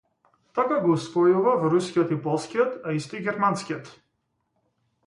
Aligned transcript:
Така 0.59 0.79
го 0.85 0.95
усвојував 0.99 1.67
рускиот 1.75 2.15
и 2.17 2.17
полскиот, 2.25 2.75
а 2.89 2.99
исто 3.03 3.21
и 3.21 3.23
германскиот. 3.31 3.95